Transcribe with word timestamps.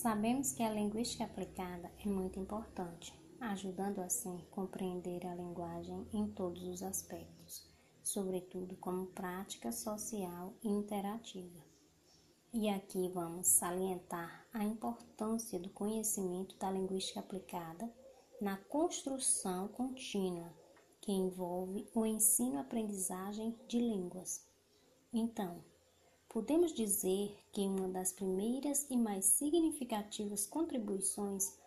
Sabemos 0.00 0.52
que 0.52 0.62
a 0.62 0.70
linguística 0.70 1.24
aplicada 1.24 1.90
é 1.98 2.08
muito 2.08 2.38
importante, 2.38 3.12
ajudando 3.40 3.98
assim 3.98 4.40
a 4.40 4.54
compreender 4.54 5.26
a 5.26 5.34
linguagem 5.34 6.06
em 6.12 6.28
todos 6.28 6.62
os 6.62 6.84
aspectos, 6.84 7.68
sobretudo 8.00 8.76
como 8.76 9.06
prática 9.06 9.72
social 9.72 10.54
e 10.62 10.68
interativa. 10.68 11.60
E 12.52 12.68
aqui 12.68 13.08
vamos 13.08 13.48
salientar 13.48 14.46
a 14.54 14.62
importância 14.62 15.58
do 15.58 15.68
conhecimento 15.70 16.56
da 16.58 16.70
linguística 16.70 17.18
aplicada 17.18 17.92
na 18.40 18.56
construção 18.56 19.66
contínua, 19.66 20.54
que 21.00 21.10
envolve 21.10 21.88
o 21.92 22.06
ensino-aprendizagem 22.06 23.58
de 23.66 23.80
línguas. 23.80 24.46
Então, 25.12 25.60
podemos 26.28 26.72
dizer 26.72 27.36
que 27.52 27.62
uma 27.62 27.88
das 27.88 28.12
primeiras 28.12 28.86
e 28.90 28.96
mais 28.96 29.24
significativas 29.24 30.46
contribuições 30.46 31.58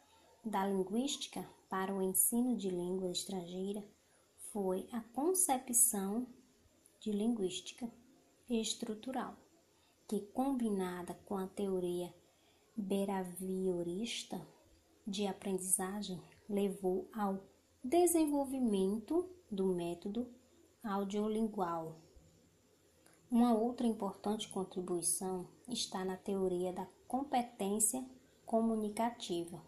da 0.45 0.65
linguística 0.65 1.47
para 1.69 1.93
o 1.93 2.01
ensino 2.01 2.55
de 2.55 2.69
língua 2.69 3.11
estrangeira 3.11 3.83
foi 4.51 4.87
a 4.91 5.01
concepção 5.13 6.27
de 6.99 7.11
linguística 7.11 7.89
estrutural 8.49 9.35
que, 10.07 10.19
combinada 10.19 11.13
com 11.25 11.37
a 11.37 11.47
teoria 11.47 12.13
behaviorista 12.75 14.45
de 15.07 15.25
aprendizagem, 15.25 16.21
levou 16.49 17.09
ao 17.13 17.41
desenvolvimento 17.83 19.27
do 19.49 19.65
método 19.67 20.27
audiolingual. 20.83 21.95
Uma 23.31 23.53
outra 23.53 23.87
importante 23.87 24.49
contribuição 24.49 25.47
está 25.65 26.03
na 26.03 26.17
teoria 26.17 26.73
da 26.73 26.85
competência 27.07 28.05
comunicativa, 28.45 29.63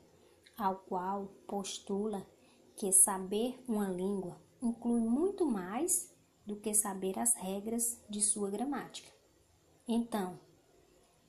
ao 0.58 0.76
qual 0.80 1.28
postula 1.48 2.28
que 2.76 2.92
saber 2.92 3.58
uma 3.66 3.88
língua 3.88 4.38
inclui 4.62 5.00
muito 5.00 5.46
mais 5.46 6.14
do 6.46 6.58
que 6.58 6.74
saber 6.74 7.18
as 7.18 7.36
regras 7.36 8.04
de 8.10 8.20
sua 8.20 8.50
gramática. 8.50 9.10
Então, 9.88 10.38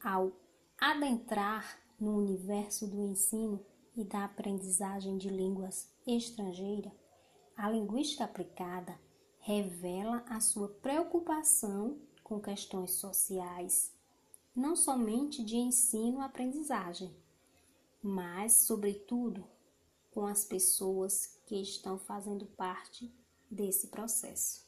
ao 0.03 0.33
adentrar 0.77 1.79
no 2.01 2.17
universo 2.17 2.89
do 2.89 3.01
ensino 3.01 3.65
e 3.95 4.03
da 4.03 4.25
aprendizagem 4.25 5.17
de 5.17 5.29
línguas 5.29 5.89
estrangeiras, 6.05 6.93
a 7.57 7.71
linguística 7.71 8.25
aplicada 8.25 8.99
revela 9.39 10.25
a 10.29 10.41
sua 10.41 10.67
preocupação 10.69 11.97
com 12.25 12.41
questões 12.41 12.93
sociais, 12.93 13.93
não 14.57 14.75
somente 14.75 15.45
de 15.45 15.57
ensino-aprendizagem, 15.57 17.15
mas, 18.03 18.55
sobretudo, 18.67 19.45
com 20.11 20.27
as 20.27 20.45
pessoas 20.45 21.39
que 21.47 21.57
estão 21.57 21.99
fazendo 21.99 22.47
parte 22.47 23.13
desse 23.51 23.89
processo. 23.89 24.65